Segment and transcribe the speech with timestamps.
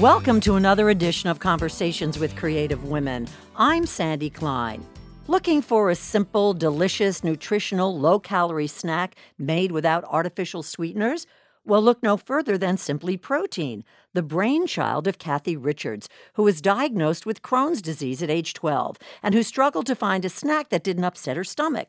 [0.00, 3.26] Welcome to another edition of Conversations with Creative Women.
[3.56, 4.86] I'm Sandy Klein.
[5.26, 11.26] Looking for a simple, delicious, nutritional, low calorie snack made without artificial sweeteners?
[11.64, 13.82] Well, look no further than Simply Protein,
[14.14, 19.34] the brainchild of Kathy Richards, who was diagnosed with Crohn's disease at age 12 and
[19.34, 21.88] who struggled to find a snack that didn't upset her stomach.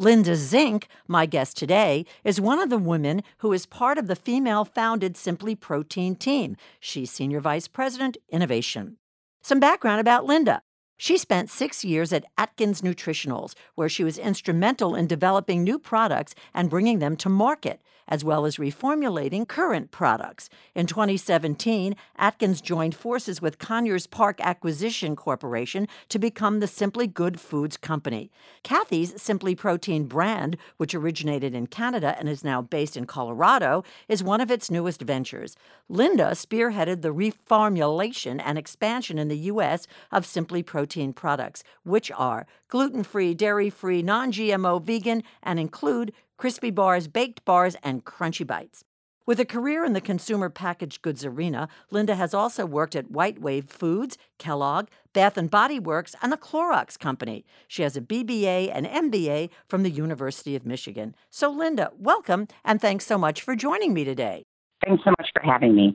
[0.00, 4.14] Linda Zink, my guest today, is one of the women who is part of the
[4.14, 6.56] female founded Simply Protein team.
[6.78, 8.98] She's Senior Vice President, Innovation.
[9.42, 10.62] Some background about Linda.
[10.98, 16.36] She spent six years at Atkins Nutritionals, where she was instrumental in developing new products
[16.54, 20.48] and bringing them to market as well as reformulating current products.
[20.74, 27.38] In 2017, Atkins joined forces with Conyers Park Acquisition Corporation to become the Simply Good
[27.38, 28.30] Foods Company.
[28.62, 34.22] Kathy's Simply Protein brand, which originated in Canada and is now based in Colorado, is
[34.22, 35.56] one of its newest ventures.
[35.88, 39.86] Linda spearheaded the reformulation and expansion in the U.S.
[40.10, 46.12] of Simply Protein products, which are gluten free, dairy free, non GMO, vegan, and include
[46.38, 48.84] crispy bars, baked bars, and crunchy bites.
[49.26, 53.38] With a career in the consumer packaged goods arena, Linda has also worked at White
[53.42, 57.44] Wave Foods, Kellogg, Bath and Body Works, and the Clorox Company.
[57.66, 61.14] She has a BBA and MBA from the University of Michigan.
[61.28, 64.44] So, Linda, welcome and thanks so much for joining me today.
[64.82, 65.94] Thanks so much for having me.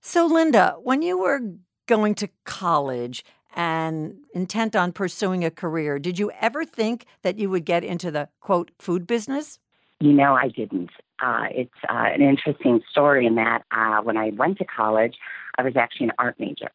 [0.00, 1.40] So, Linda, when you were
[1.86, 3.24] going to college
[3.56, 8.12] and intent on pursuing a career, did you ever think that you would get into
[8.12, 9.58] the quote food business?
[10.00, 10.90] You know, I didn't.
[11.20, 15.16] Uh, it's uh, an interesting story in that uh, when I went to college,
[15.58, 16.70] I was actually an art major.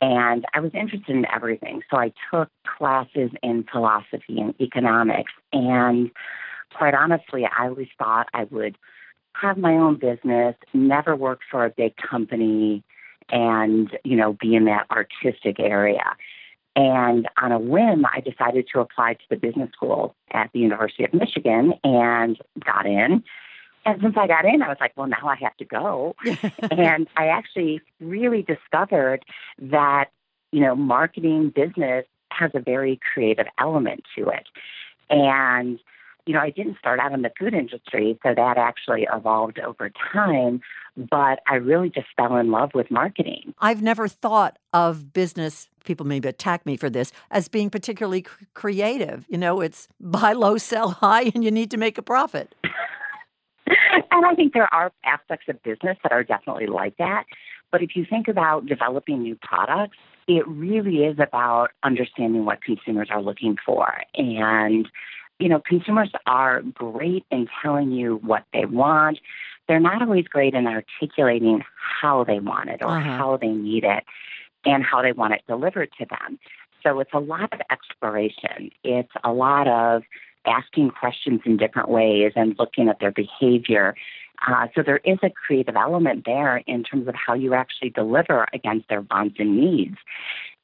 [0.00, 1.82] And I was interested in everything.
[1.90, 5.32] So I took classes in philosophy and economics.
[5.52, 6.10] And
[6.74, 8.76] quite honestly, I always thought I would
[9.34, 12.82] have my own business, never work for a big company,
[13.30, 16.16] and, you know, be in that artistic area.
[16.74, 21.04] And on a whim, I decided to apply to the business school at the University
[21.04, 23.22] of Michigan and got in.
[23.84, 26.14] And since I got in, I was like, well, now I have to go.
[26.70, 29.24] and I actually really discovered
[29.60, 30.06] that,
[30.50, 34.46] you know, marketing business has a very creative element to it.
[35.10, 35.78] And,
[36.26, 39.90] you know, I didn't start out in the food industry, so that actually evolved over
[40.12, 40.60] time
[40.96, 43.54] but I really just fell in love with marketing.
[43.60, 48.44] I've never thought of business, people maybe attack me for this, as being particularly cr-
[48.54, 49.24] creative.
[49.28, 52.54] You know, it's buy low, sell high, and you need to make a profit.
[53.66, 57.24] and I think there are aspects of business that are definitely like that.
[57.70, 59.96] But if you think about developing new products,
[60.28, 64.02] it really is about understanding what consumers are looking for.
[64.14, 64.88] And,
[65.42, 69.18] you know, consumers are great in telling you what they want
[69.68, 71.62] they're not always great in articulating
[72.00, 73.16] how they want it or uh-huh.
[73.16, 74.04] how they need it
[74.64, 76.38] and how they want it delivered to them.
[76.82, 78.70] So it's a lot of exploration.
[78.82, 80.02] It's a lot of
[80.44, 83.94] asking questions in different ways and looking at their behavior.
[84.46, 88.46] Uh, so there is a creative element there in terms of how you actually deliver
[88.52, 89.96] against their wants and needs.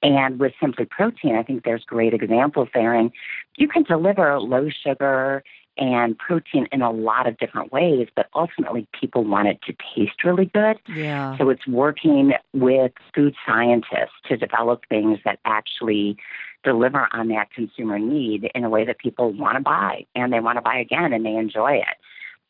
[0.02, 2.94] And with Simply Protein, I think there's great examples there.
[2.94, 3.10] And
[3.56, 5.42] you can deliver low sugar
[5.78, 10.24] and protein in a lot of different ways, but ultimately people want it to taste
[10.24, 10.76] really good.
[10.88, 11.38] Yeah.
[11.38, 16.16] So it's working with food scientists to develop things that actually
[16.64, 20.40] deliver on that consumer need in a way that people want to buy and they
[20.40, 21.96] want to buy again and they enjoy it.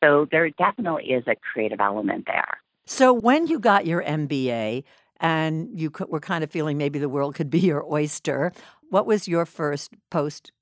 [0.03, 2.59] So there definitely is a creative element there.
[2.87, 4.85] So when you got your MBA
[5.21, 8.53] and you were kind of feeling maybe the world could be your oyster,
[8.91, 10.53] what was your first post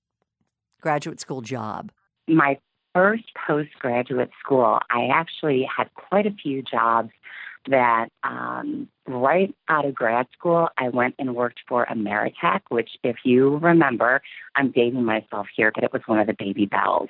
[0.81, 1.93] graduate school job?
[2.29, 2.59] my
[2.95, 7.11] first postgraduate school, I actually had quite a few jobs
[7.69, 13.17] that um, right out of grad school, I went and worked for Ameritech, which, if
[13.25, 14.23] you remember,
[14.55, 17.09] I'm dating myself here, but it was one of the baby bells.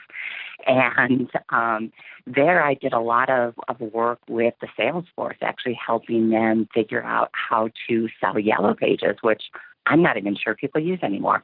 [0.67, 1.93] And um,
[2.27, 6.69] there I did a lot of, of work with the sales force, actually helping them
[6.75, 9.43] figure out how to sell yellow pages, which
[9.87, 11.43] I'm not even sure people use anymore.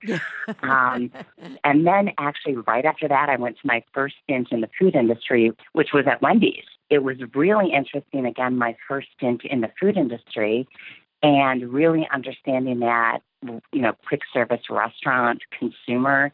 [0.62, 1.12] um,
[1.64, 4.96] and then, actually, right after that, I went to my first stint in the food
[4.96, 6.64] industry, which was at Wendy's.
[6.92, 10.68] It was really interesting, again, my first stint in the food industry
[11.22, 13.20] and really understanding that,
[13.72, 16.32] you know, quick service restaurant consumer.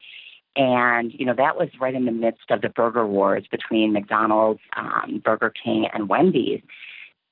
[0.56, 4.58] And, you know, that was right in the midst of the burger wars between McDonald's,
[4.76, 6.62] um, Burger King, and Wendy's.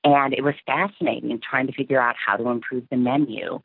[0.05, 3.59] And it was fascinating trying to figure out how to improve the menu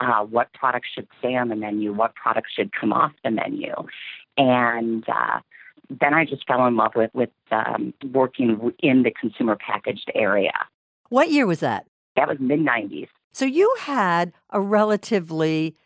[0.00, 3.74] uh, what products should stay on the menu, what products should come off the menu,
[4.36, 5.40] and uh,
[5.88, 10.52] then I just fell in love with with um, working in the consumer packaged area.
[11.08, 11.86] What year was that?
[12.16, 13.08] That was mid '90s.
[13.32, 15.76] So you had a relatively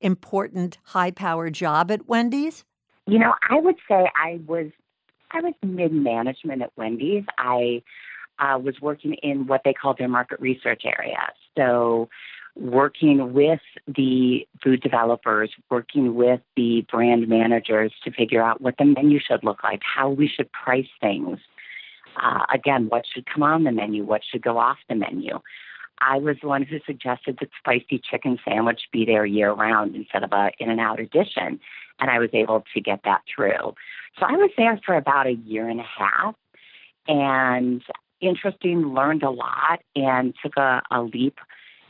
[0.00, 2.64] important high power job at Wendy's?
[3.06, 4.70] You know, I would say I was
[5.32, 7.24] I was mid management at Wendy's.
[7.38, 7.82] I
[8.38, 11.30] uh, was working in what they call their market research area.
[11.56, 12.08] So
[12.56, 18.84] working with the food developers, working with the brand managers to figure out what the
[18.84, 21.38] menu should look like, how we should price things.
[22.22, 25.40] Uh, again, what should come on the menu, what should go off the menu.
[26.00, 30.22] I was the one who suggested that spicy chicken sandwich be there year round instead
[30.22, 31.60] of a in and out edition,
[32.00, 33.74] and I was able to get that through.
[34.18, 36.36] So I was there for about a year and a half,
[37.08, 37.82] and
[38.20, 41.38] interesting, learned a lot, and took a, a leap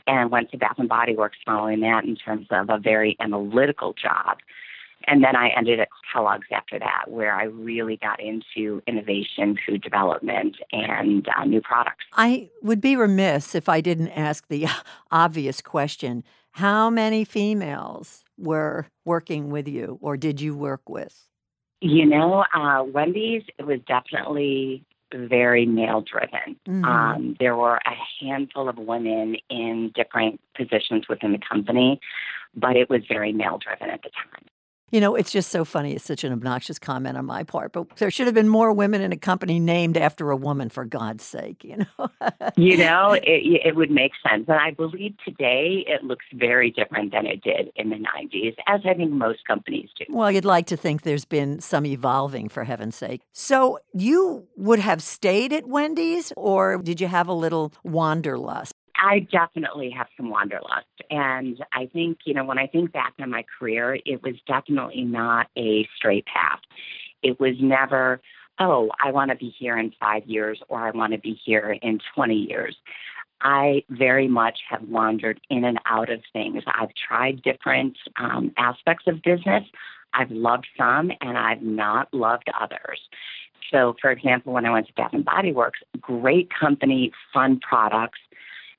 [0.07, 3.93] and went to Bath and Body Works following that in terms of a very analytical
[3.93, 4.37] job.
[5.07, 9.81] And then I ended at Kellogg's after that, where I really got into innovation, food
[9.81, 12.05] development, and uh, new products.
[12.13, 14.67] I would be remiss if I didn't ask the
[15.11, 21.27] obvious question How many females were working with you, or did you work with?
[21.81, 24.83] You know, uh, Wendy's, it was definitely
[25.15, 26.55] very male driven.
[26.67, 26.85] Mm-hmm.
[26.85, 31.99] Um, there were a handful of women in different positions within the company,
[32.55, 34.45] but it was very male driven at the time.
[34.91, 35.93] You know, it's just so funny.
[35.93, 39.01] It's such an obnoxious comment on my part, but there should have been more women
[39.01, 42.09] in a company named after a woman, for God's sake, you know?
[42.55, 44.45] you know, it, it would make sense.
[44.47, 48.81] And I believe today it looks very different than it did in the 90s, as
[48.85, 50.05] I think most companies do.
[50.09, 53.21] Well, you'd like to think there's been some evolving, for heaven's sake.
[53.33, 58.73] So you would have stayed at Wendy's, or did you have a little wanderlust?
[58.97, 60.85] I definitely have some wanderlust.
[61.09, 65.03] And I think, you know, when I think back on my career, it was definitely
[65.03, 66.59] not a straight path.
[67.21, 68.21] It was never,
[68.59, 71.77] oh, I want to be here in five years or I want to be here
[71.81, 72.75] in 20 years.
[73.41, 76.63] I very much have wandered in and out of things.
[76.67, 79.63] I've tried different um, aspects of business.
[80.13, 83.01] I've loved some and I've not loved others.
[83.71, 88.19] So, for example, when I went to Bath and Body Works, great company, fun products,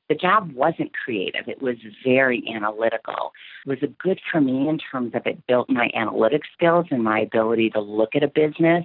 [0.08, 1.48] the job wasn't creative.
[1.48, 3.32] It was very analytical.
[3.66, 7.20] It was good for me in terms of it built my analytic skills and my
[7.20, 8.84] ability to look at a business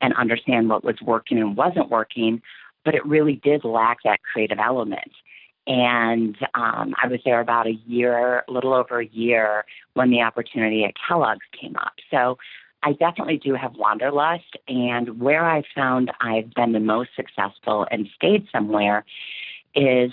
[0.00, 2.42] and understand what was working and wasn't working,
[2.84, 5.12] but it really did lack that creative element.
[5.66, 9.64] And um, I was there about a year, a little over a year,
[9.94, 11.92] when the opportunity at Kellogg's came up.
[12.10, 12.36] So
[12.82, 14.56] I definitely do have wanderlust.
[14.66, 19.04] And where I've found I've been the most successful and stayed somewhere
[19.74, 20.12] is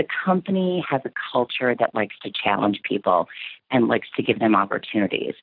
[0.00, 3.28] the company has a culture that likes to challenge people
[3.70, 5.34] and likes to give them opportunities.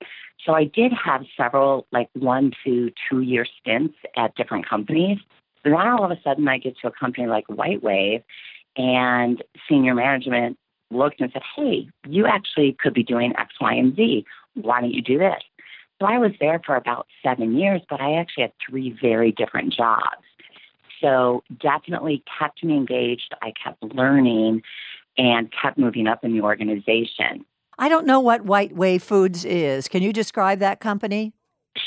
[0.44, 5.20] So I did have several, like one to two year stints at different companies.
[5.64, 8.24] But Then all of a sudden, I get to a company like White Wave,
[8.76, 10.58] and senior management
[10.90, 14.26] looked and said, Hey, you actually could be doing X, Y, and Z.
[14.56, 15.44] Why don't you do this?
[16.02, 19.72] So I was there for about seven years, but I actually had three very different
[19.72, 20.27] jobs.
[21.02, 23.34] So definitely kept me engaged.
[23.42, 24.64] I kept learning
[25.18, 27.46] and kept moving up in the organization.
[27.80, 29.88] I don't know what White Wave Foods is.
[29.88, 31.34] Can you describe that company?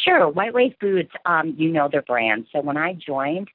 [0.05, 0.29] Sure.
[0.29, 2.47] White Wave Foods, um, you know their brand.
[2.53, 3.49] So when I joined,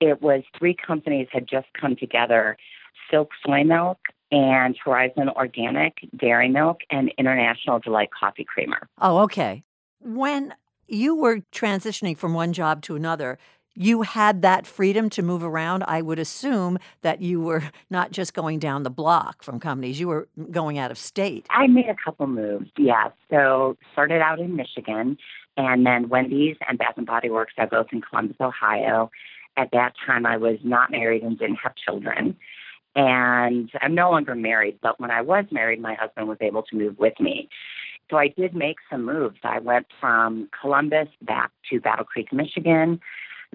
[0.00, 2.56] it was three companies had just come together
[3.10, 3.98] Silk Soy Milk
[4.30, 8.88] and Horizon Organic Dairy Milk and International Delight Coffee Creamer.
[9.00, 9.62] Oh, okay.
[10.00, 10.54] When
[10.88, 13.38] you were transitioning from one job to another,
[13.74, 15.84] you had that freedom to move around.
[15.86, 20.08] I would assume that you were not just going down the block from companies, you
[20.08, 21.46] were going out of state.
[21.50, 23.10] I made a couple moves, yeah.
[23.30, 25.18] So started out in Michigan,
[25.56, 29.10] and then Wendy's and Bath and Body Works are both in Columbus, Ohio.
[29.56, 32.36] At that time, I was not married and didn't have children.
[32.96, 36.76] And I'm no longer married, but when I was married, my husband was able to
[36.76, 37.48] move with me.
[38.10, 39.38] So I did make some moves.
[39.42, 43.00] I went from Columbus back to Battle Creek, Michigan.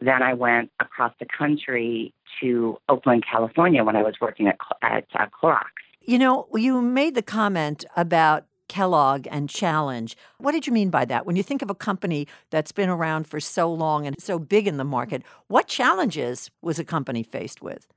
[0.01, 5.05] Then I went across the country to Oakland, California when I was working at, at
[5.13, 5.65] uh, Clorox.
[6.01, 10.15] You know, you made the comment about Kellogg and Challenge.
[10.37, 11.25] What did you mean by that?
[11.25, 14.67] When you think of a company that's been around for so long and so big
[14.67, 17.87] in the market, what challenges was a company faced with?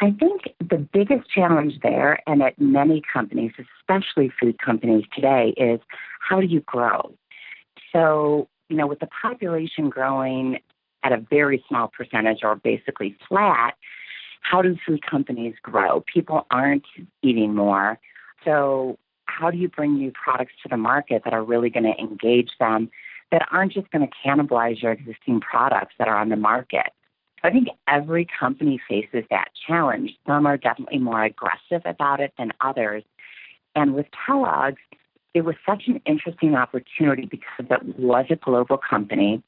[0.00, 5.80] I think the biggest challenge there, and at many companies, especially food companies today, is
[6.18, 7.14] how do you grow?
[7.92, 10.58] So, you know, with the population growing
[11.04, 13.74] at a very small percentage or basically flat,
[14.42, 16.04] how do food companies grow?
[16.12, 16.84] People aren't
[17.22, 17.98] eating more.
[18.44, 21.98] So, how do you bring new products to the market that are really going to
[21.98, 22.90] engage them,
[23.30, 26.92] that aren't just going to cannibalize your existing products that are on the market?
[27.44, 30.12] I think every company faces that challenge.
[30.26, 33.04] Some are definitely more aggressive about it than others.
[33.74, 34.82] And with Kellogg's,
[35.34, 39.42] it was such an interesting opportunity because it was a global company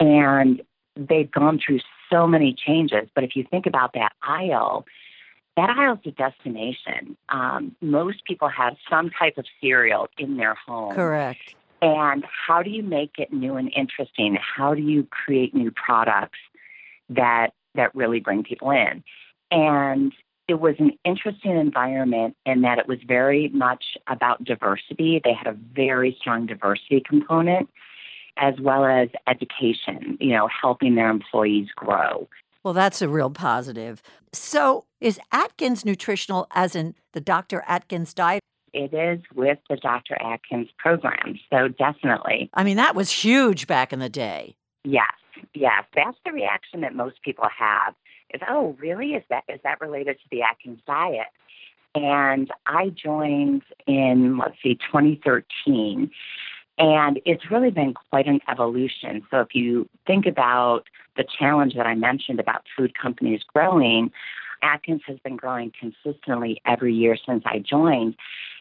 [0.00, 0.62] and
[0.96, 3.08] they've gone through so many changes.
[3.14, 4.86] But if you think about that aisle,
[5.56, 7.16] that aisle is a destination.
[7.28, 10.94] Um, most people have some type of cereal in their home.
[10.94, 11.54] Correct.
[11.82, 14.38] And how do you make it new and interesting?
[14.40, 16.38] How do you create new products
[17.10, 19.04] that that really bring people in?
[19.50, 20.12] And
[20.48, 25.20] it was an interesting environment in that it was very much about diversity.
[25.22, 27.68] They had a very strong diversity component
[28.36, 32.28] as well as education, you know, helping their employees grow.
[32.62, 34.02] Well, that's a real positive.
[34.32, 37.62] So, is Atkins nutritional as in the Dr.
[37.68, 38.42] Atkins diet?
[38.72, 40.16] It is with the Dr.
[40.20, 41.38] Atkins program.
[41.50, 42.50] So, definitely.
[42.54, 44.56] I mean, that was huge back in the day.
[44.82, 45.12] Yes.
[45.52, 45.84] Yes.
[45.94, 47.94] That's the reaction that most people have
[48.32, 49.10] is, oh, really?
[49.10, 51.28] Is that is that related to the Atkins diet?
[51.94, 56.10] And I joined in, let's see, 2013.
[56.78, 59.22] And it's really been quite an evolution.
[59.30, 60.84] So if you think about
[61.16, 64.10] the challenge that I mentioned about food companies growing,
[64.62, 68.16] Atkins has been growing consistently every year since I joined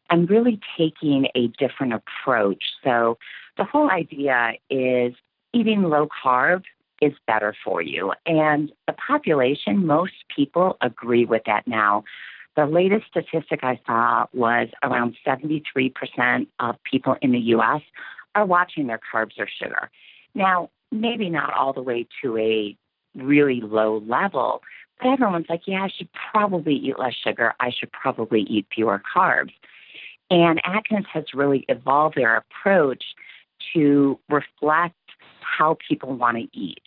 [0.10, 2.64] and really taking a different approach.
[2.84, 3.18] So
[3.58, 5.14] the whole idea is
[5.54, 6.64] eating low carb
[7.02, 8.14] is better for you.
[8.26, 12.04] And the population, most people agree with that now.
[12.56, 17.82] The latest statistic I saw was around 73% of people in the US
[18.36, 19.90] are watching their carbs or sugar.
[20.36, 22.78] Now, maybe not all the way to a
[23.16, 24.62] really low level,
[25.00, 27.54] but everyone's like, yeah, I should probably eat less sugar.
[27.60, 29.52] I should probably eat fewer carbs.
[30.30, 33.04] And Atkins has really evolved their approach
[33.74, 34.96] to reflect
[35.42, 36.82] how people want to eat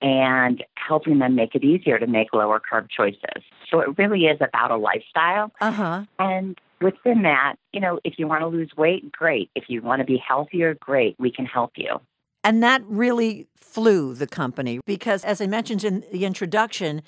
[0.00, 3.42] and helping them make it easier to make lower carb choices.
[3.70, 5.50] So it really is about a lifestyle.
[5.60, 6.04] Uh-huh.
[6.18, 9.50] And within that, you know, if you want to lose weight, great.
[9.54, 11.16] If you want to be healthier, great.
[11.18, 12.00] We can help you.
[12.42, 17.02] And that really flew the company because, as I mentioned in the introduction,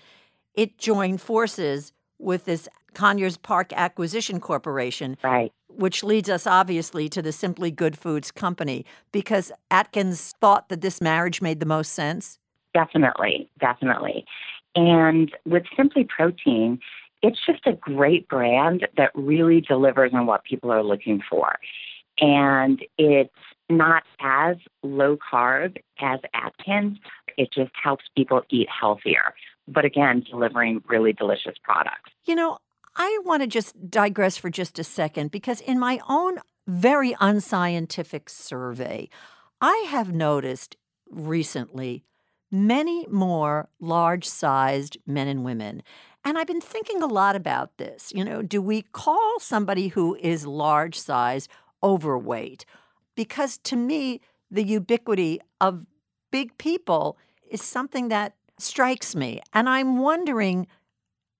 [0.55, 5.19] it joined forces with this Conyers Park Acquisition Corporation.
[5.23, 5.53] Right.
[5.69, 11.03] Which leads us obviously to the Simply Good Foods Company because Atkins thought that this
[11.03, 12.39] marriage made the most sense.
[12.77, 14.27] Definitely, definitely.
[14.75, 16.79] And with Simply Protein,
[17.23, 21.59] it's just a great brand that really delivers on what people are looking for.
[22.21, 23.33] And it's
[23.71, 26.99] not as low carb as Atkins.
[27.39, 29.33] It just helps people eat healthier.
[29.67, 32.11] But again, delivering really delicious products.
[32.27, 32.59] You know,
[32.95, 38.29] I want to just digress for just a second because in my own very unscientific
[38.29, 39.09] survey,
[39.63, 40.77] I have noticed
[41.11, 42.05] recently
[42.51, 45.83] many more large sized men and women.
[46.25, 48.13] And I've been thinking a lot about this.
[48.15, 51.49] You know, do we call somebody who is large size
[51.83, 52.65] overweight?
[53.15, 55.87] Because to me, the ubiquity of
[56.33, 57.17] big people
[57.51, 59.41] is something that strikes me.
[59.53, 60.67] And I'm wondering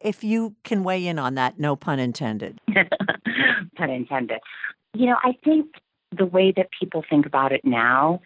[0.01, 2.61] if you can weigh in on that, no pun intended.
[3.77, 4.39] pun intended.
[4.95, 5.67] You know, I think
[6.17, 8.21] the way that people think about it now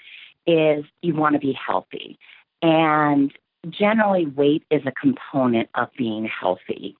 [0.47, 2.19] is you want to be healthy.
[2.63, 3.33] And
[3.69, 6.97] generally, weight is a component of being healthy.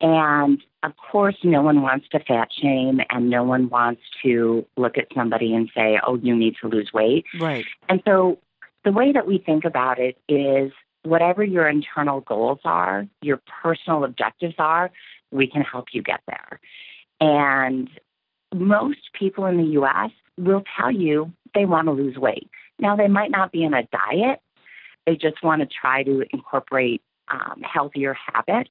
[0.00, 4.96] And of course, no one wants to fat shame and no one wants to look
[4.96, 7.26] at somebody and say, oh, you need to lose weight.
[7.38, 7.66] Right.
[7.88, 8.38] And so
[8.84, 14.04] the way that we think about it is whatever your internal goals are, your personal
[14.04, 14.90] objectives are,
[15.30, 16.60] we can help you get there.
[17.20, 17.90] And
[18.54, 22.48] most people in the US will tell you they want to lose weight.
[22.78, 24.40] Now, they might not be in a diet,
[25.06, 28.70] they just want to try to incorporate um, healthier habits,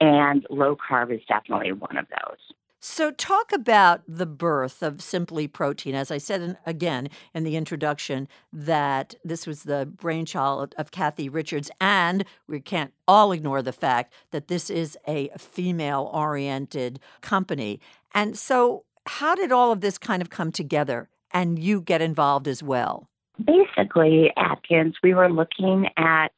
[0.00, 2.38] and low carb is definitely one of those.
[2.82, 5.94] So, talk about the birth of Simply Protein.
[5.94, 11.28] As I said in, again in the introduction, that this was the brainchild of Kathy
[11.28, 17.80] Richards, and we can't all ignore the fact that this is a female oriented company.
[18.14, 22.48] And so, how did all of this kind of come together and you get involved
[22.48, 23.09] as well?
[23.44, 26.28] Basically, Atkins, we were looking at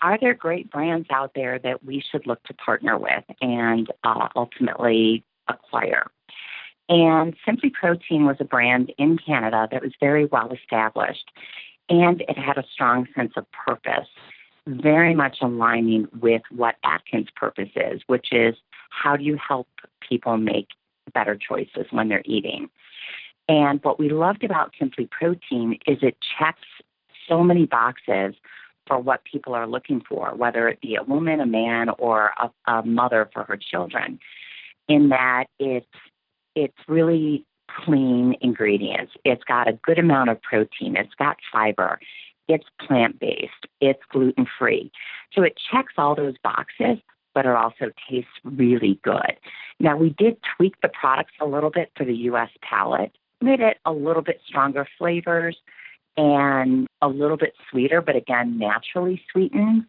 [0.00, 4.28] are there great brands out there that we should look to partner with and uh,
[4.36, 6.06] ultimately acquire?
[6.88, 11.30] And Simply Protein was a brand in Canada that was very well established
[11.88, 14.08] and it had a strong sense of purpose,
[14.66, 18.54] very much aligning with what Atkins' purpose is, which is
[18.90, 19.68] how do you help
[20.06, 20.68] people make
[21.14, 22.68] better choices when they're eating?
[23.48, 26.66] And what we loved about Simply Protein is it checks
[27.28, 28.34] so many boxes
[28.86, 32.70] for what people are looking for, whether it be a woman, a man, or a,
[32.70, 34.18] a mother for her children.
[34.88, 35.86] In that it's
[36.54, 37.44] it's really
[37.84, 39.12] clean ingredients.
[39.24, 40.96] It's got a good amount of protein.
[40.96, 42.00] It's got fiber.
[42.48, 43.66] It's plant based.
[43.80, 44.90] It's gluten free.
[45.34, 46.98] So it checks all those boxes,
[47.34, 49.36] but it also tastes really good.
[49.78, 53.78] Now, we did tweak the products a little bit for the US palate, made it
[53.84, 55.56] a little bit stronger flavors
[56.16, 59.84] and a little bit sweeter, but again, naturally sweetened,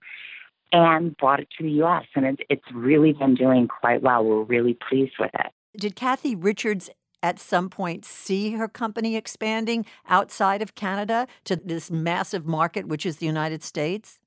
[0.72, 2.06] and brought it to the US.
[2.16, 4.24] And it, it's really been doing quite well.
[4.24, 5.52] We're really pleased with it.
[5.78, 6.90] Did Kathy Richards
[7.22, 13.06] at some point see her company expanding outside of Canada to this massive market, which
[13.06, 14.20] is the United States?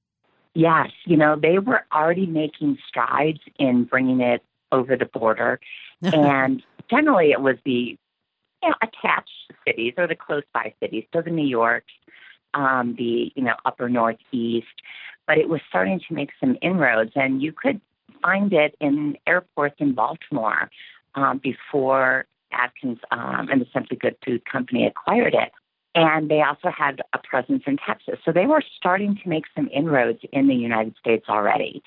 [0.54, 5.60] Yes, you know, they were already making strides in bringing it over the border.
[6.02, 7.96] and generally, it was the
[8.62, 9.30] you know, attached
[9.66, 11.84] cities or the close by cities, so the New York,
[12.54, 14.66] um, the you know upper northeast.
[15.26, 17.80] But it was starting to make some inroads, and you could
[18.22, 20.70] find it in airports in Baltimore
[21.14, 25.52] um, before Atkins um, and the Simply Good Food Company acquired it.
[25.94, 28.18] And they also had a presence in Texas.
[28.24, 31.82] So they were starting to make some inroads in the United States already.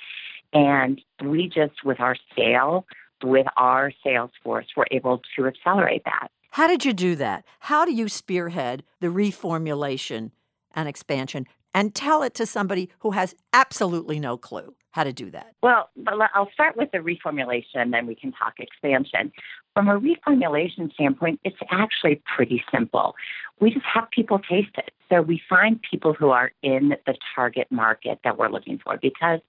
[0.54, 2.86] And we just, with our scale,
[3.24, 6.28] with our sales force, were able to accelerate that.
[6.56, 7.44] How did you do that?
[7.60, 10.32] How do you spearhead the reformulation
[10.74, 15.30] and expansion and tell it to somebody who has absolutely no clue how to do
[15.32, 15.52] that?
[15.62, 15.90] Well,
[16.34, 19.34] I'll start with the reformulation, then we can talk expansion.
[19.74, 23.16] From a reformulation standpoint, it's actually pretty simple.
[23.60, 24.92] We just have people taste it.
[25.10, 29.42] So we find people who are in the target market that we're looking for because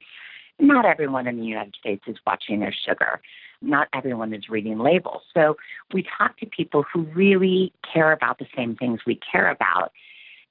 [0.58, 3.20] not everyone in the United States is watching their sugar.
[3.62, 5.22] Not everyone is reading labels.
[5.34, 5.56] So
[5.92, 9.92] we talk to people who really care about the same things we care about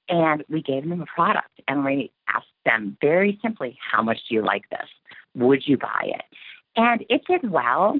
[0.08, 4.34] and we gave them a product and we asked them very simply, how much do
[4.34, 4.88] you like this?
[5.34, 6.24] Would you buy it?
[6.76, 7.98] And it did well,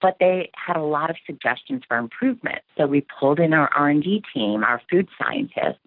[0.00, 2.60] but they had a lot of suggestions for improvement.
[2.76, 5.80] So we pulled in our R&D team, our food scientists,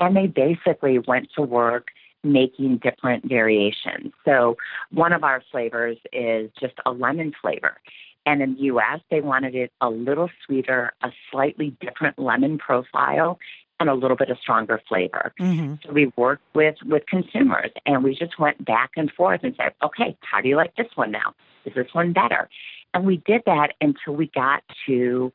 [0.00, 1.88] and they basically went to work
[2.22, 4.12] making different variations.
[4.24, 4.56] So
[4.90, 7.78] one of our flavors is just a lemon flavor.
[8.24, 13.38] And in the US, they wanted it a little sweeter, a slightly different lemon profile,
[13.80, 15.32] and a little bit of stronger flavor.
[15.40, 15.74] Mm-hmm.
[15.84, 19.72] So we worked with with consumers and we just went back and forth and said,
[19.82, 21.34] okay, how do you like this one now?
[21.64, 22.48] Is this one better?
[22.94, 25.32] And we did that until we got to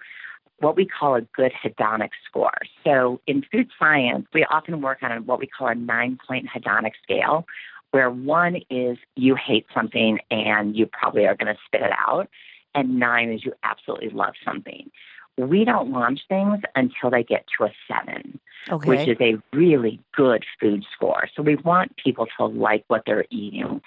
[0.60, 2.58] what we call a good hedonic score.
[2.84, 6.94] So in food science, we often work on what we call a nine point hedonic
[7.04, 7.46] scale,
[7.92, 12.28] where one is you hate something and you probably are going to spit it out,
[12.76, 14.90] and nine is you absolutely love something
[15.38, 18.40] we don't launch things until they get to a seven,
[18.70, 18.90] okay.
[18.90, 21.30] which is a really good food score.
[21.36, 23.82] So we want people to like what they're eating.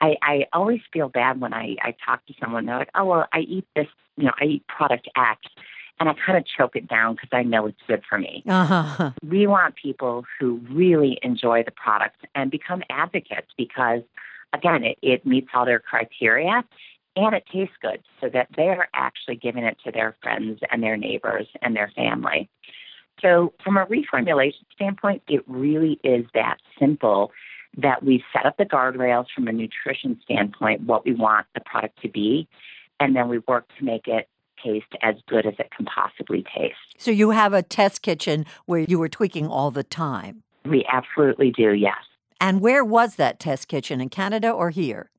[0.00, 3.26] I, I always feel bad when I, I talk to someone, they're like, oh, well,
[3.32, 3.86] I eat this,
[4.16, 5.40] you know, I eat product X.
[5.98, 8.42] And I kind of choke it down because I know it's good for me.
[8.46, 9.12] Uh-huh.
[9.22, 14.02] We want people who really enjoy the product and become advocates because,
[14.52, 16.62] again, it, it meets all their criteria
[17.16, 20.98] and it tastes good so that they're actually giving it to their friends and their
[20.98, 22.48] neighbors and their family.
[23.22, 27.32] So, from a reformulation standpoint, it really is that simple
[27.78, 32.00] that we set up the guardrails from a nutrition standpoint, what we want the product
[32.02, 32.46] to be,
[33.00, 34.28] and then we work to make it
[34.62, 36.76] taste as good as it can possibly taste.
[36.98, 40.42] So, you have a test kitchen where you were tweaking all the time?
[40.64, 41.96] We absolutely do, yes.
[42.40, 45.10] And where was that test kitchen, in Canada or here?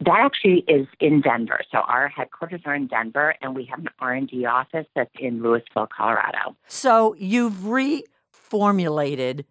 [0.00, 1.60] That actually is in Denver.
[1.72, 5.10] So our headquarters are in Denver, and we have an R and D office that's
[5.18, 6.54] in Louisville, Colorado.
[6.68, 9.44] So you've reformulated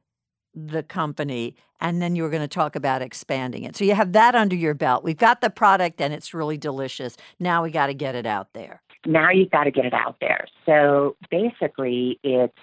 [0.55, 3.75] the company, and then you were going to talk about expanding it.
[3.75, 5.03] So you have that under your belt.
[5.03, 7.17] We've got the product, and it's really delicious.
[7.39, 8.81] Now we got to get it out there.
[9.05, 10.45] Now you've got to get it out there.
[10.65, 12.57] So basically, it's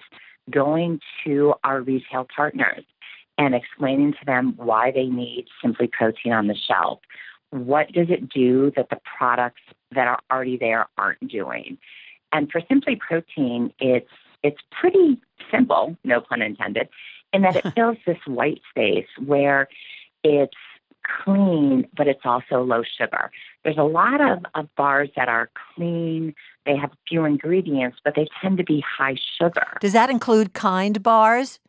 [0.49, 2.83] going to our retail partners
[3.37, 6.99] and explaining to them why they need Simply Protein on the shelf
[7.55, 9.61] what does it do that the products
[9.93, 11.77] that are already there aren't doing?
[12.33, 14.09] And for Simply Protein, it's
[14.43, 15.19] it's pretty
[15.49, 16.89] simple, no pun intended,
[17.33, 19.67] in that it fills this white space where
[20.23, 20.53] it's
[21.23, 23.31] clean, but it's also low sugar.
[23.63, 26.33] There's a lot of, of bars that are clean,
[26.65, 29.77] they have few ingredients, but they tend to be high sugar.
[29.79, 31.59] Does that include kind bars?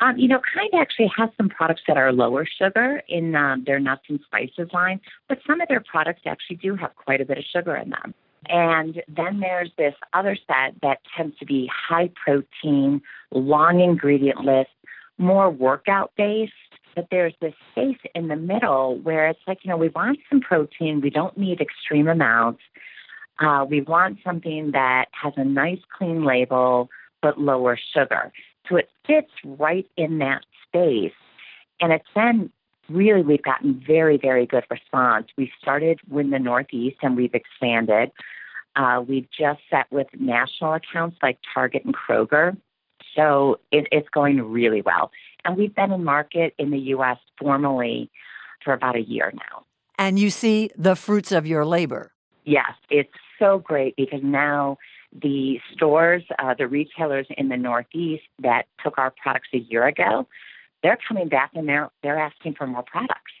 [0.00, 3.80] Um, you know, Kind actually has some products that are lower sugar in um, their
[3.80, 7.38] nuts and spices line, but some of their products actually do have quite a bit
[7.38, 8.14] of sugar in them.
[8.48, 14.70] And then there's this other set that tends to be high protein, long ingredient list,
[15.18, 16.52] more workout based.
[16.98, 20.40] But there's this space in the middle where it's like, you know, we want some
[20.40, 21.00] protein.
[21.00, 22.60] We don't need extreme amounts.
[23.38, 26.90] Uh, we want something that has a nice, clean label,
[27.22, 28.32] but lower sugar.
[28.68, 31.12] So it fits right in that space.
[31.80, 32.50] And it's then
[32.88, 35.28] really, we've gotten very, very good response.
[35.36, 38.10] We started with the Northeast and we've expanded.
[38.74, 42.56] Uh, we've just set with national accounts like Target and Kroger.
[43.14, 45.12] So it, it's going really well.
[45.48, 47.16] And we've been in market in the U.S.
[47.38, 48.10] formally
[48.62, 49.64] for about a year now.
[49.98, 52.12] And you see the fruits of your labor.
[52.44, 53.08] Yes, it's
[53.38, 54.76] so great because now
[55.10, 60.28] the stores, uh, the retailers in the Northeast that took our products a year ago,
[60.82, 63.32] they're coming back and they're they're asking for more products.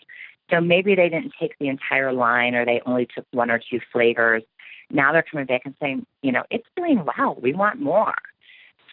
[0.50, 3.80] So maybe they didn't take the entire line or they only took one or two
[3.92, 4.42] flavors.
[4.90, 7.36] Now they're coming back and saying, you know, it's doing well.
[7.40, 8.14] We want more.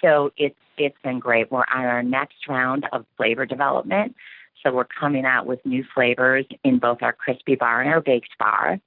[0.06, 1.52] So it's it's been great.
[1.52, 4.15] We're on our next round of flavor development.
[4.62, 8.38] So we're coming out with new flavors in both our crispy bar and our baked
[8.38, 8.80] bar.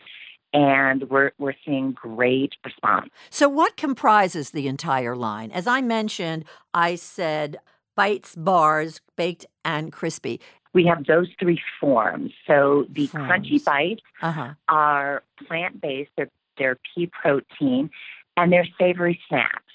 [0.52, 3.10] And we're we're seeing great response.
[3.30, 5.50] So what comprises the entire line?
[5.50, 7.58] As I mentioned, I said
[7.96, 10.40] bites, bars, baked and crispy.
[10.72, 12.32] We have those three forms.
[12.46, 13.28] So the forms.
[13.28, 14.54] crunchy bites uh-huh.
[14.68, 17.90] are plant based, they're, they're pea protein,
[18.36, 19.67] and they're savory snacks.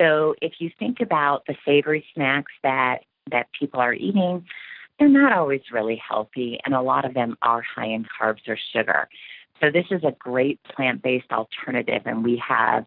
[0.00, 4.46] So if you think about the savory snacks that that people are eating,
[4.98, 8.58] they're not always really healthy, and a lot of them are high in carbs or
[8.72, 9.08] sugar.
[9.60, 12.86] So this is a great plant-based alternative, and we have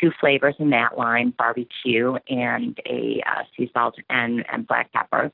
[0.00, 5.30] two flavors in that line: barbecue and a uh, sea salt and, and black pepper.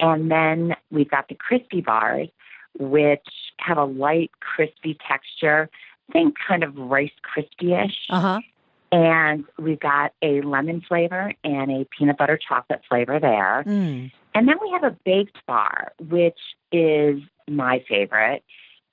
[0.00, 2.28] And then we've got the crispy bars,
[2.78, 5.68] which have a light, crispy texture.
[6.08, 8.06] I think kind of Rice Krispie-ish.
[8.08, 8.40] Uh-huh.
[8.92, 13.62] And we've got a lemon flavor and a peanut butter chocolate flavor there.
[13.66, 14.10] Mm.
[14.34, 16.38] And then we have a baked bar, which
[16.72, 18.42] is my favorite.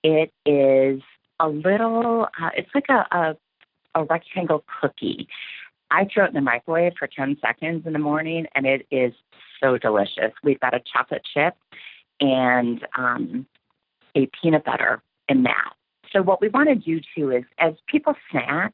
[0.04, 1.02] It is
[1.40, 3.38] a little, uh, it's like a, a,
[3.96, 5.28] a rectangle cookie.
[5.90, 9.14] I throw it in the microwave for 10 seconds in the morning, and it is
[9.62, 10.32] so delicious.
[10.44, 11.56] We've got a chocolate chip
[12.20, 13.46] and um,
[14.16, 15.74] a peanut butter in that.
[16.12, 18.74] So, what we want to do too is as people snack,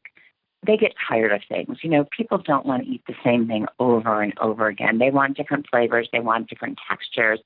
[0.66, 1.78] they get tired of things.
[1.82, 4.98] You know, people don't want to eat the same thing over and over again.
[4.98, 7.40] They want different flavors, they want different textures.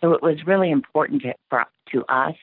[0.00, 2.34] So it was really important to, for, to us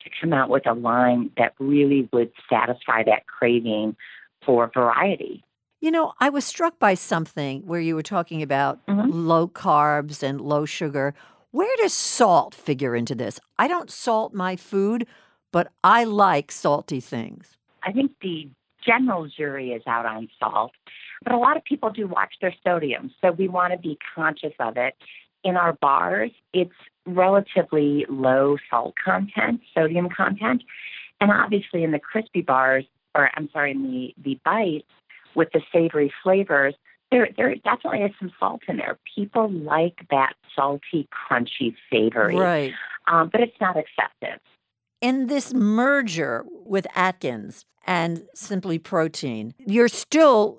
[0.00, 3.96] to come out with a line that really would satisfy that craving
[4.44, 5.42] for variety.
[5.80, 9.10] You know, I was struck by something where you were talking about mm-hmm.
[9.10, 11.14] low carbs and low sugar.
[11.50, 13.40] Where does salt figure into this?
[13.58, 15.06] I don't salt my food,
[15.52, 17.56] but I like salty things.
[17.82, 18.50] I think the
[18.86, 20.72] general jury is out on salt,
[21.24, 23.10] but a lot of people do watch their sodium.
[23.20, 24.94] So we want to be conscious of it.
[25.44, 26.72] In our bars, it's
[27.06, 30.62] relatively low salt content, sodium content.
[31.20, 34.90] And obviously in the crispy bars, or I'm sorry, in the, the bites
[35.34, 36.74] with the savory flavors,
[37.10, 38.98] there, there definitely is some salt in there.
[39.14, 42.36] People like that salty, crunchy, savory.
[42.36, 42.72] Right.
[43.06, 44.40] Um, but it's not excessive.
[45.00, 49.54] In this merger with Atkins, and Simply Protein.
[49.58, 50.58] You're still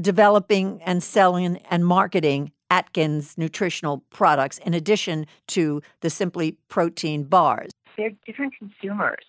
[0.00, 7.70] developing and selling and marketing Atkins nutritional products in addition to the Simply Protein bars.
[7.96, 9.24] They're different consumers.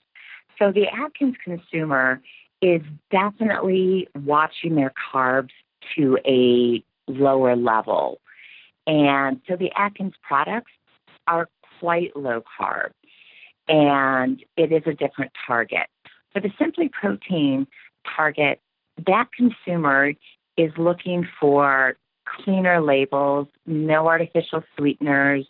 [0.60, 2.22] So the Atkins consumer
[2.62, 5.50] is definitely watching their carbs
[5.96, 8.22] to a lower level.
[8.86, 10.72] And so the Atkins products
[11.28, 11.50] are
[11.80, 12.92] quite low carb
[13.68, 15.88] and it is a different target.
[16.34, 17.68] For the Simply Protein
[18.16, 18.60] target,
[19.06, 20.14] that consumer
[20.58, 25.46] is looking for cleaner labels, no artificial sweeteners,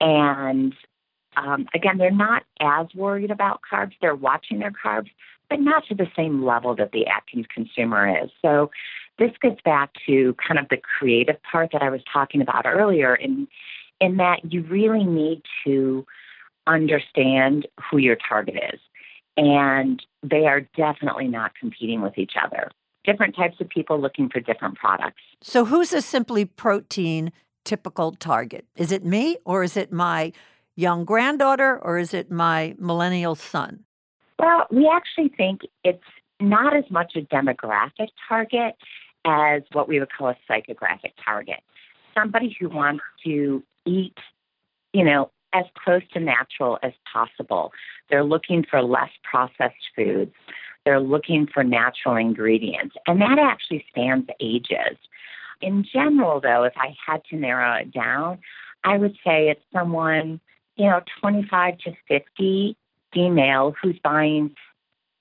[0.00, 0.74] and
[1.36, 3.92] um, again, they're not as worried about carbs.
[4.00, 5.10] They're watching their carbs,
[5.48, 8.30] but not to the same level that the Atkins consumer is.
[8.42, 8.70] So
[9.18, 13.14] this gets back to kind of the creative part that I was talking about earlier,
[13.14, 13.46] in
[14.00, 16.06] in that you really need to
[16.68, 18.80] understand who your target is
[19.38, 22.70] and they are definitely not competing with each other.
[23.04, 25.22] Different types of people looking for different products.
[25.40, 27.32] So, who's a simply protein
[27.64, 28.66] typical target?
[28.76, 30.32] Is it me or is it my
[30.76, 33.84] young granddaughter or is it my millennial son?
[34.38, 36.02] Well, we actually think it's
[36.40, 38.74] not as much a demographic target
[39.24, 41.60] as what we would call a psychographic target.
[42.14, 44.16] Somebody who wants to eat,
[44.92, 47.72] you know, as close to natural as possible.
[48.10, 50.32] They're looking for less processed foods.
[50.84, 52.96] They're looking for natural ingredients.
[53.06, 54.96] And that actually spans ages.
[55.60, 58.38] In general, though, if I had to narrow it down,
[58.84, 60.40] I would say it's someone,
[60.76, 62.76] you know, 25 to 50
[63.12, 64.54] female who's buying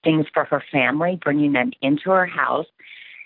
[0.03, 2.67] things for her family, bringing them into her house.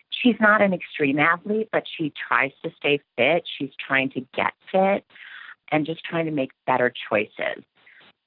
[0.09, 3.47] She's not an extreme athlete, but she tries to stay fit.
[3.57, 5.05] She's trying to get fit
[5.71, 7.63] and just trying to make better choices,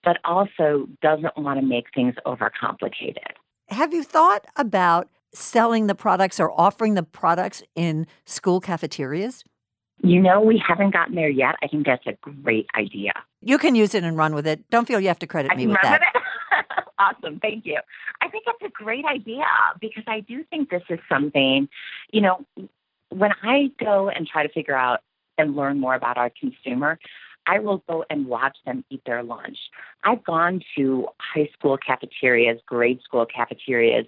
[0.03, 3.35] but also doesn't want to make things overcomplicated.
[3.69, 9.45] Have you thought about selling the products or offering the products in school cafeterias?
[10.03, 11.55] You know, we haven't gotten there yet.
[11.63, 13.13] I think that's a great idea.
[13.41, 14.69] You can use it and run with it.
[14.71, 16.01] Don't feel you have to credit I me with that.
[16.99, 17.39] awesome.
[17.41, 17.79] Thank you.
[18.21, 19.45] I think that's a great idea
[19.81, 21.69] because I do think this is something,
[22.11, 22.45] you know,
[23.11, 25.01] when I go and try to figure out
[25.39, 26.99] and learn more about our consumer,
[27.47, 29.59] I will go and watch them eat their lunch.
[30.05, 34.07] I've gone to high school cafeterias, grade school cafeterias,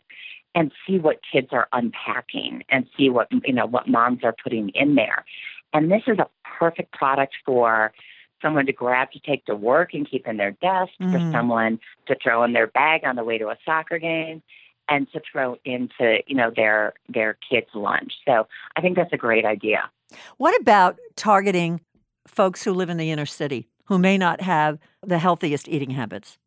[0.55, 4.70] and see what kids are unpacking and see what you know what moms are putting
[4.70, 5.25] in there.
[5.72, 7.92] And this is a perfect product for
[8.40, 11.33] someone to grab to take to work and keep in their desk, for Mhm.
[11.33, 14.42] someone to throw in their bag on the way to a soccer game,
[14.88, 18.14] and to throw into you know their their kids' lunch.
[18.25, 18.46] So
[18.77, 19.90] I think that's a great idea.
[20.37, 21.81] What about targeting
[22.27, 26.39] folks who live in the inner city who may not have the healthiest eating habits?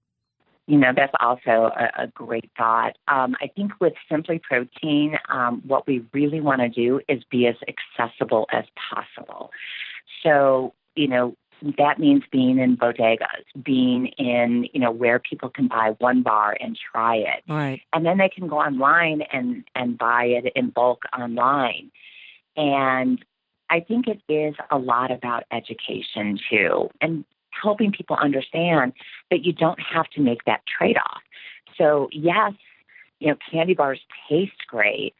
[0.68, 2.96] You know, that's also a, a great thought.
[3.08, 7.48] Um, I think with Simply Protein, um, what we really want to do is be
[7.48, 9.50] as accessible as possible.
[10.22, 11.36] So, you know,
[11.78, 16.56] that means being in bodegas, being in, you know, where people can buy one bar
[16.60, 17.44] and try it.
[17.50, 17.82] Right.
[17.92, 21.92] And then they can go online and, and buy it in bulk online.
[22.56, 23.24] And
[23.70, 28.94] I think it is a lot about education too, and helping people understand
[29.32, 31.22] that you don't have to make that trade off.
[31.78, 32.54] So, yes,
[33.20, 35.14] you know, candy bars taste great.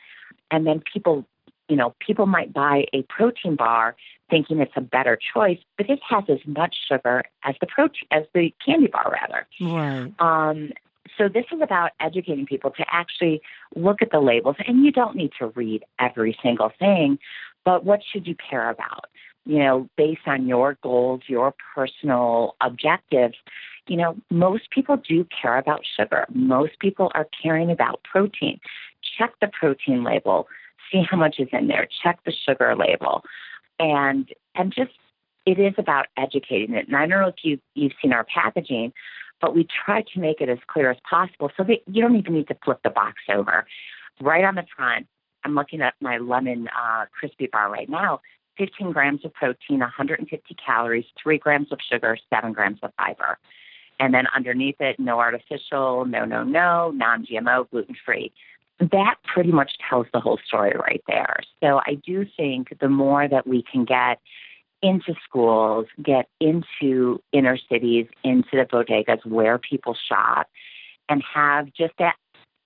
[0.52, 1.26] And then people,
[1.68, 3.96] you know, people might buy a protein bar
[4.30, 8.24] thinking it's a better choice, but it has as much sugar as the protein as
[8.34, 9.48] the candy bar rather.
[9.60, 10.14] Right.
[10.20, 10.72] Um,
[11.18, 13.42] so this is about educating people to actually
[13.76, 17.20] look at the labels, and you don't need to read every single thing,
[17.66, 19.06] but what should you care about?
[19.46, 23.36] You know, based on your goals, your personal objectives.
[23.88, 26.26] You know, most people do care about sugar.
[26.34, 28.60] Most people are caring about protein.
[29.18, 30.48] Check the protein label,
[30.92, 31.88] see how much is in there.
[32.04, 33.24] Check the sugar label,
[33.80, 34.92] and and just
[35.46, 36.88] it is about educating it.
[36.88, 38.94] And I don't know if you you've seen our packaging,
[39.42, 42.34] but we try to make it as clear as possible so that you don't even
[42.34, 43.66] need to flip the box over.
[44.22, 45.08] Right on the front,
[45.44, 48.22] I'm looking at my lemon uh, crispy bar right now.
[48.58, 53.38] 15 grams of protein, 150 calories, 3 grams of sugar, 7 grams of fiber.
[54.00, 58.32] And then underneath it, no artificial, no, no, no, non GMO, gluten free.
[58.80, 61.38] That pretty much tells the whole story right there.
[61.62, 64.20] So I do think the more that we can get
[64.82, 70.48] into schools, get into inner cities, into the bodegas where people shop,
[71.10, 72.16] and have just that,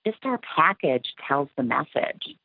[0.06, 2.36] just our package tells the message.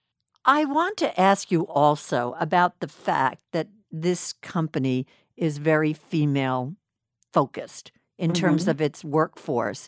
[0.49, 5.05] I want to ask you also about the fact that this company
[5.37, 6.73] is very female
[7.31, 8.69] focused in terms Mhm.
[8.69, 9.87] of its workforce.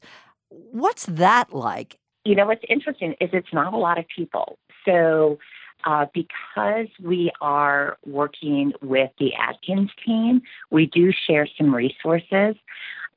[0.50, 1.98] What's that like?
[2.26, 4.60] You know, what's interesting is it's not a lot of people.
[4.86, 5.40] So,
[5.86, 12.56] uh, because we are working with the Atkins team, we do share some resources.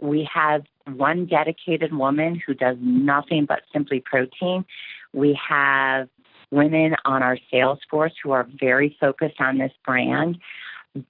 [0.00, 4.64] We have one dedicated woman who does nothing but simply protein.
[5.12, 6.08] We have
[6.50, 10.38] women on our sales force who are very focused on this brand.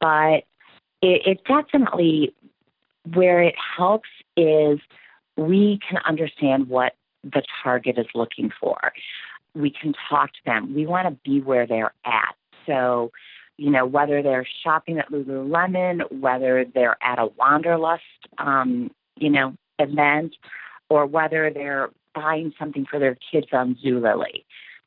[0.00, 0.44] But
[1.02, 2.34] it, it definitely,
[3.12, 4.78] where it helps is
[5.36, 8.92] we can understand what the target is looking for.
[9.54, 10.74] We can talk to them.
[10.74, 12.34] We want to be where they're at.
[12.66, 13.12] So,
[13.56, 18.02] you know, whether they're shopping at Lululemon, whether they're at a Wanderlust,
[18.38, 20.34] um, you know, event,
[20.88, 24.44] or whether they're buying something for their kids on Zulily.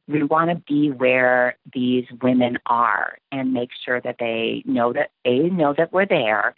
[0.08, 5.12] We want to be where these women are and make sure that they know that
[5.26, 6.56] A, know that we're there,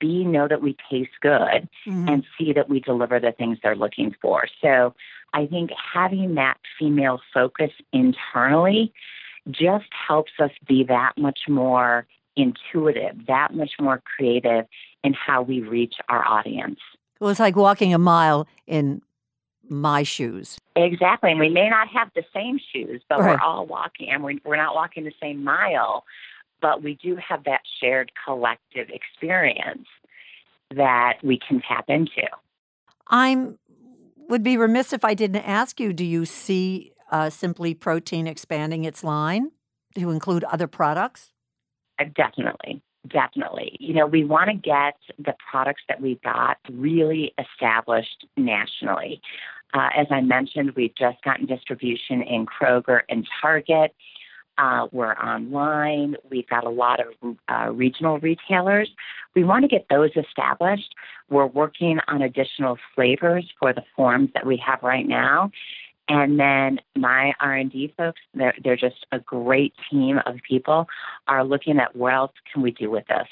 [0.00, 2.10] B, know that we taste good, Mhm.
[2.10, 4.48] and see that we deliver the things they're looking for.
[4.60, 4.94] So
[5.32, 8.92] I think having that female focus internally
[9.50, 14.66] just helps us be that much more intuitive, that much more creative
[15.04, 16.80] in how we reach our audience.
[17.20, 19.02] Well, it's like walking a mile in
[19.72, 20.58] my shoes.
[20.76, 21.30] Exactly.
[21.30, 23.34] And we may not have the same shoes, but Right.
[23.34, 26.04] we're all walking, and we're, we're not walking the same mile,
[26.60, 29.86] but we do have that shared collective experience
[30.74, 32.22] that we can tap into.
[33.08, 33.58] I'm
[34.28, 35.92] would be remiss if I didn't ask you.
[35.92, 39.50] Do you see uh, Simply Protein expanding its line
[39.96, 41.32] to include other products?
[41.98, 42.80] Uh, Definitely.
[43.08, 43.76] Definitely.
[43.80, 49.20] You know, we want to get the products that we've got really established nationally.
[49.74, 53.94] Uh, as I mentioned, we've just gotten distribution in Kroger and Target.
[54.58, 56.16] Uh, we're online.
[56.30, 58.90] We've got a lot of uh, regional retailers.
[59.34, 60.94] We want to get those established.
[61.30, 65.50] We're working on additional flavors for the forms that we have right now.
[66.08, 70.86] And then my R&D folks, they're, they're just a great team of people,
[71.28, 73.28] are looking at what else can we do with this?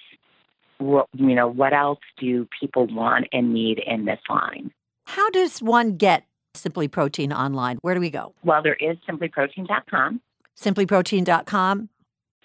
[0.78, 4.72] What, you know, what else do people want and need in this line?
[5.06, 7.78] How does one get Simply Protein online?
[7.82, 8.34] Where do we go?
[8.44, 10.20] Well, there is simplyprotein.com.
[10.58, 11.88] Simplyprotein.com.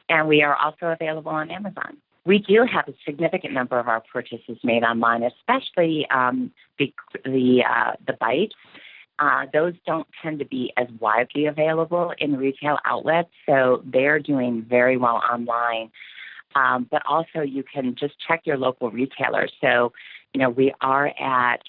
[0.07, 1.97] And we are also available on Amazon.
[2.25, 7.63] We do have a significant number of our purchases made online, especially um, the the,
[7.67, 8.55] uh, the bites
[9.19, 14.65] uh, those don't tend to be as widely available in retail outlets, so they're doing
[14.67, 15.89] very well online.
[16.55, 19.47] Um, but also, you can just check your local retailer.
[19.61, 19.93] So,
[20.33, 21.61] you know, we are at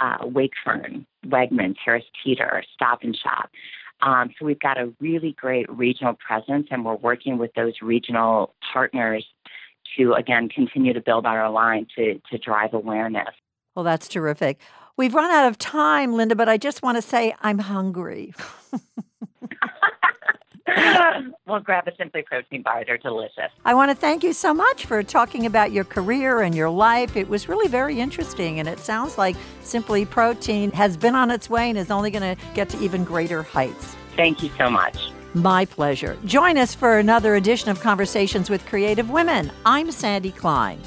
[0.00, 3.50] uh, Wakefern, Wegmans, Harris Teeter, Stop and Shop.
[4.02, 8.54] Um, so we've got a really great regional presence, and we're working with those regional
[8.72, 9.24] partners
[9.96, 13.28] to again continue to build our line to to drive awareness.
[13.74, 14.60] Well, that's terrific.
[14.96, 18.32] We've run out of time, Linda, but I just want to say I'm hungry.
[21.46, 22.84] we'll grab a Simply Protein bar.
[22.84, 23.50] They're delicious.
[23.64, 27.16] I want to thank you so much for talking about your career and your life.
[27.16, 31.48] It was really very interesting, and it sounds like Simply Protein has been on its
[31.48, 33.96] way and is only going to get to even greater heights.
[34.16, 35.10] Thank you so much.
[35.34, 36.16] My pleasure.
[36.24, 39.50] Join us for another edition of Conversations with Creative Women.
[39.66, 40.80] I'm Sandy Klein.